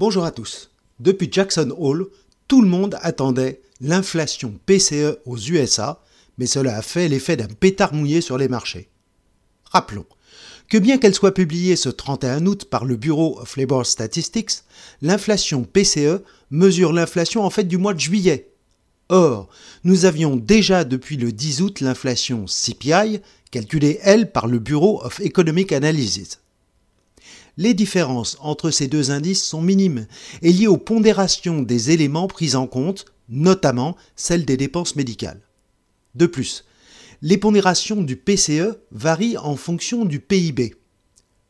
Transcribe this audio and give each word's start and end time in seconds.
Bonjour 0.00 0.24
à 0.24 0.30
tous. 0.30 0.70
Depuis 0.98 1.28
Jackson 1.30 1.74
Hole, 1.76 2.06
tout 2.48 2.62
le 2.62 2.68
monde 2.68 2.96
attendait 3.02 3.60
l'inflation 3.82 4.58
PCE 4.64 5.18
aux 5.26 5.36
USA, 5.36 6.02
mais 6.38 6.46
cela 6.46 6.78
a 6.78 6.80
fait 6.80 7.06
l'effet 7.06 7.36
d'un 7.36 7.48
pétard 7.48 7.92
mouillé 7.92 8.22
sur 8.22 8.38
les 8.38 8.48
marchés. 8.48 8.88
Rappelons 9.66 10.06
que 10.70 10.78
bien 10.78 10.96
qu'elle 10.96 11.14
soit 11.14 11.34
publiée 11.34 11.76
ce 11.76 11.90
31 11.90 12.46
août 12.46 12.64
par 12.64 12.86
le 12.86 12.96
Bureau 12.96 13.38
of 13.40 13.58
Labor 13.58 13.84
Statistics, 13.84 14.62
l'inflation 15.02 15.64
PCE 15.64 16.22
mesure 16.50 16.94
l'inflation 16.94 17.44
en 17.44 17.50
fait 17.50 17.64
du 17.64 17.76
mois 17.76 17.92
de 17.92 18.00
juillet. 18.00 18.54
Or, 19.10 19.50
nous 19.84 20.06
avions 20.06 20.36
déjà 20.36 20.84
depuis 20.84 21.18
le 21.18 21.30
10 21.30 21.60
août 21.60 21.80
l'inflation 21.82 22.46
CPI, 22.46 23.20
calculée 23.50 23.98
elle 24.02 24.32
par 24.32 24.46
le 24.46 24.60
Bureau 24.60 25.04
of 25.04 25.20
Economic 25.20 25.72
Analysis 25.72 26.38
les 27.56 27.74
différences 27.74 28.36
entre 28.40 28.70
ces 28.70 28.88
deux 28.88 29.10
indices 29.10 29.44
sont 29.44 29.62
minimes 29.62 30.06
et 30.42 30.52
liées 30.52 30.66
aux 30.66 30.76
pondérations 30.76 31.62
des 31.62 31.90
éléments 31.90 32.28
pris 32.28 32.54
en 32.54 32.66
compte, 32.66 33.06
notamment 33.28 33.96
celles 34.16 34.44
des 34.44 34.56
dépenses 34.56 34.96
médicales. 34.96 35.40
De 36.14 36.26
plus, 36.26 36.64
les 37.22 37.38
pondérations 37.38 38.02
du 38.02 38.16
PCE 38.16 38.78
varient 38.92 39.38
en 39.38 39.56
fonction 39.56 40.04
du 40.04 40.20
PIB. 40.20 40.74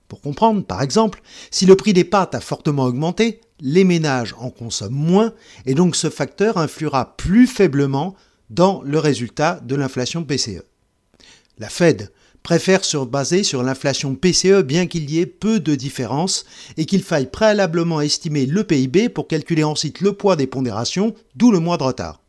Pour 0.08 0.20
comprendre, 0.20 0.64
par 0.64 0.82
exemple, 0.82 1.22
si 1.50 1.66
le 1.66 1.76
prix 1.76 1.92
des 1.92 2.04
pâtes 2.04 2.34
a 2.34 2.40
fortement 2.40 2.84
augmenté, 2.84 3.40
les 3.60 3.84
ménages 3.84 4.34
en 4.38 4.50
consomment 4.50 4.94
moins 4.94 5.34
et 5.66 5.74
donc 5.74 5.94
ce 5.94 6.10
facteur 6.10 6.56
influera 6.56 7.16
plus 7.16 7.46
faiblement 7.46 8.16
dans 8.48 8.82
le 8.82 8.98
résultat 8.98 9.60
de 9.60 9.76
l'inflation 9.76 10.24
PCE. 10.24 10.64
La 11.58 11.68
Fed 11.68 12.10
préfère 12.42 12.84
se 12.84 12.96
baser 12.96 13.42
sur 13.42 13.62
l'inflation 13.62 14.14
PCE 14.14 14.62
bien 14.62 14.86
qu'il 14.86 15.10
y 15.10 15.20
ait 15.20 15.26
peu 15.26 15.60
de 15.60 15.74
différence 15.74 16.44
et 16.76 16.86
qu'il 16.86 17.02
faille 17.02 17.30
préalablement 17.30 18.00
estimer 18.00 18.46
le 18.46 18.64
PIB 18.64 19.08
pour 19.08 19.28
calculer 19.28 19.64
ensuite 19.64 20.00
le 20.00 20.12
poids 20.12 20.36
des 20.36 20.46
pondérations, 20.46 21.14
d'où 21.34 21.52
le 21.52 21.60
mois 21.60 21.76
de 21.76 21.84
retard. 21.84 22.20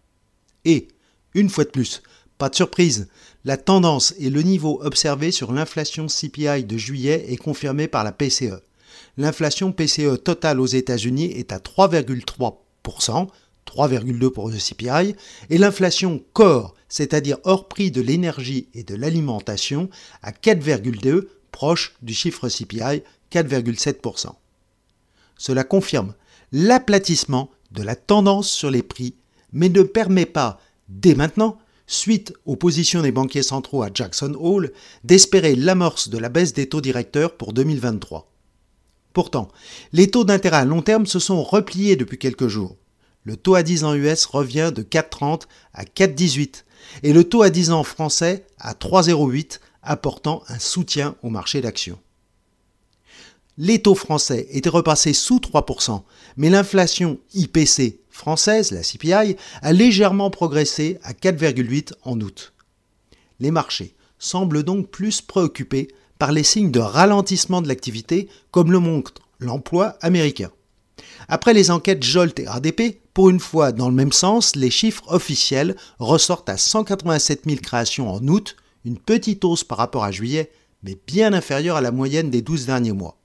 Et, 0.66 0.88
une 1.34 1.50
fois 1.50 1.64
de 1.64 1.70
plus, 1.70 2.02
pas 2.38 2.50
de 2.50 2.56
surprise, 2.56 3.08
la 3.45 3.58
tendance 3.58 4.14
et 4.20 4.30
le 4.30 4.42
niveau 4.42 4.80
observé 4.84 5.31
sur 5.31 5.52
l'inflation 5.52 6.08
CPI 6.08 6.64
de 6.64 6.78
juillet 6.78 7.25
est 7.30 7.38
confirmé 7.38 7.88
par 7.88 8.03
la 8.03 8.12
PCE. 8.12 8.62
L'inflation 9.18 9.72
PCE 9.72 10.22
totale 10.23 10.59
aux 10.59 10.66
États-Unis 10.66 11.31
est 11.36 11.52
à 11.52 11.59
3,3%, 11.59 13.28
3,2 13.66 14.30
pour 14.30 14.50
le 14.50 14.58
CPI, 14.58 15.16
et 15.50 15.58
l'inflation 15.58 16.23
core, 16.34 16.76
c'est-à-dire 16.90 17.38
hors 17.44 17.68
prix 17.68 17.92
de 17.92 18.02
l'énergie 18.02 18.68
et 18.73 18.84
de 18.84 18.95
l'alimentation, 18.95 19.90
à 20.22 20.31
4,2%, 20.31 21.26
proche 21.52 21.94
du 22.02 22.14
chiffre 22.14 22.48
CPI, 22.48 23.03
4,7%. 23.31 24.30
Cela 25.38 25.64
confirme 25.64 26.14
l'aplatissement 26.52 27.50
de 27.72 27.84
la 27.84 27.95
tendance 27.95 28.50
sur 28.50 28.72
les 28.72 28.84
prix, 28.84 29.16
mais 29.53 29.70
ne 29.70 29.84
permet 29.84 30.25
pas, 30.25 30.59
dès 30.90 31.16
maintenant, 31.16 31.58
suite 31.88 32.34
aux 32.46 32.56
positions 32.56 33.02
des 33.02 33.12
banquiers 33.12 33.44
centraux 33.44 33.84
à 33.84 33.90
Jackson 33.94 34.36
Hole, 34.40 34.72
d'espérer 35.03 35.56
l'amorce 35.56 36.09
de 36.09 36.18
la 36.18 36.30
baisse 36.30 36.53
des 36.53 36.70
taux 36.70 36.81
directeurs 36.81 37.36
pour 37.36 37.53
2023. 37.53 38.31
Pourtant, 39.14 39.50
les 39.92 40.09
taux 40.09 40.23
d'intérêt 40.23 40.58
à 40.58 40.66
long 40.66 40.81
terme 40.81 41.06
se 41.06 41.20
sont 41.20 41.44
repliés 41.44 41.98
depuis 41.98 42.18
quelques 42.18 42.48
jours 42.48 42.78
le 43.24 43.38
taux 43.38 43.56
à 43.56 43.64
10 43.64 43.84
ans 43.84 43.94
US 43.94 44.26
revient 44.26 44.72
de 44.74 44.84
4,30 44.84 45.44
à 45.74 45.84
4,18 45.84 46.64
et 47.04 47.14
le 47.14 47.24
taux 47.24 47.44
à 47.44 47.50
10 47.50 47.72
ans 47.72 47.84
français 47.84 48.46
à 48.60 48.74
3,08, 48.74 49.60
apportant 49.84 50.44
un 50.48 50.60
soutien 50.60 51.16
au 51.24 51.30
marché 51.30 51.62
d'actions. 51.62 52.00
Les 53.58 53.82
taux 53.82 53.96
français 53.96 54.48
étaient 54.52 54.70
repassés 54.70 55.14
sous 55.14 55.38
3%, 55.38 56.02
mais 56.38 56.50
l'inflation 56.50 57.20
IPC 57.34 58.00
française, 58.10 58.72
la 58.72 58.82
CPI, 58.82 59.36
a 59.62 59.74
légèrement 59.74 60.30
progressé 60.30 61.00
à 61.04 61.14
4,8 61.14 61.94
en 62.04 62.20
août. 62.22 62.54
Les 63.40 63.52
marchés 63.52 63.96
semblent 64.20 64.64
donc 64.64 64.90
plus 64.90 65.22
préoccupés 65.22 65.90
par 66.20 66.31
les 66.31 66.44
signes 66.44 66.72
de 66.72 66.80
ralentissement 66.80 67.62
de 67.62 67.68
l'activité, 67.68 68.30
comme 68.52 68.72
le 68.72 68.80
montre 68.80 69.14
l'emploi 69.40 69.98
américain. 70.02 70.52
Après 71.28 71.54
les 71.54 71.72
enquêtes 71.72 72.04
Jolt 72.04 72.40
et 72.40 72.48
ADP, 72.48 73.02
pour 73.14 73.30
une 73.30 73.40
fois 73.40 73.72
dans 73.72 73.90
le 73.90 73.96
même 73.96 74.12
sens, 74.12 74.56
les 74.56 74.72
chiffres 74.72 75.04
officiels 75.08 75.76
ressortent 76.00 76.50
à 76.50 76.58
187 76.58 77.44
000 77.46 77.58
créations 77.62 78.12
en 78.12 78.26
août, 78.28 78.56
une 78.86 78.98
petite 78.98 79.44
hausse 79.46 79.64
par 79.64 79.78
rapport 79.78 80.04
à 80.04 80.12
juillet, 80.12 80.52
mais 80.84 80.98
bien 81.08 81.34
inférieure 81.34 81.78
à 81.78 81.81
la 81.81 81.92
moyenne 81.92 82.30
des 82.30 82.42
12 82.42 82.66
derniers 82.66 82.94
mois. 82.94 83.18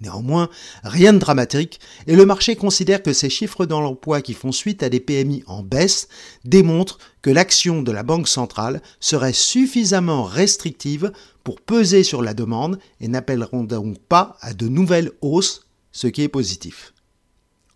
Néanmoins, 0.00 0.50
rien 0.82 1.12
de 1.12 1.18
dramatique, 1.18 1.80
et 2.06 2.16
le 2.16 2.26
marché 2.26 2.56
considère 2.56 3.02
que 3.02 3.12
ces 3.12 3.30
chiffres 3.30 3.64
dans 3.64 3.80
l'emploi 3.80 4.20
qui 4.20 4.34
font 4.34 4.52
suite 4.52 4.82
à 4.82 4.88
des 4.88 5.00
PMI 5.00 5.44
en 5.46 5.62
baisse 5.62 6.08
démontrent 6.44 6.98
que 7.22 7.30
l'action 7.30 7.80
de 7.80 7.92
la 7.92 8.02
Banque 8.02 8.28
centrale 8.28 8.82
serait 9.00 9.32
suffisamment 9.32 10.24
restrictive 10.24 11.12
pour 11.42 11.60
peser 11.60 12.02
sur 12.02 12.22
la 12.22 12.34
demande 12.34 12.78
et 13.00 13.08
n'appelleront 13.08 13.64
donc 13.64 13.98
pas 13.98 14.36
à 14.40 14.52
de 14.52 14.68
nouvelles 14.68 15.12
hausses, 15.22 15.66
ce 15.92 16.08
qui 16.08 16.22
est 16.22 16.28
positif. 16.28 16.92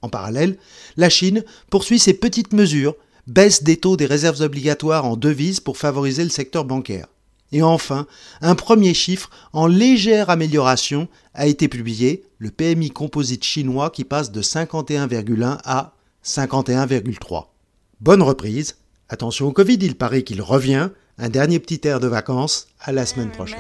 En 0.03 0.09
parallèle, 0.09 0.57
la 0.97 1.09
Chine 1.09 1.45
poursuit 1.71 1.99
ses 1.99 2.15
petites 2.15 2.53
mesures, 2.53 2.95
baisse 3.27 3.63
des 3.63 3.77
taux 3.77 3.97
des 3.97 4.07
réserves 4.07 4.41
obligatoires 4.41 5.05
en 5.05 5.17
devises 5.17 5.61
pour 5.61 5.77
favoriser 5.77 6.25
le 6.25 6.31
secteur 6.31 6.65
bancaire. 6.65 7.07
Et 7.51 7.63
enfin, 7.63 8.07
un 8.41 8.55
premier 8.55 8.95
chiffre 8.95 9.31
en 9.53 9.67
légère 9.67 10.31
amélioration 10.31 11.09
a 11.35 11.47
été 11.47 11.69
publié, 11.69 12.25
le 12.39 12.51
PMI 12.51 12.91
composite 12.91 13.45
chinois 13.45 13.91
qui 13.91 14.05
passe 14.05 14.31
de 14.31 14.43
51,1 14.43 15.59
à 15.65 15.95
51,3. 16.25 17.47
Bonne 18.01 18.23
reprise. 18.23 18.77
Attention 19.09 19.47
au 19.47 19.53
Covid, 19.53 19.79
il 19.81 19.97
paraît 19.97 20.23
qu'il 20.23 20.43
revient. 20.43 20.91
Un 21.17 21.31
dernier 21.31 21.59
petit 21.59 21.81
air 21.89 22.01
de 22.01 22.07
vacances. 22.07 22.69
À 22.81 22.93
la 22.93 23.07
semaine 23.07 23.31
prochaine. 23.31 23.59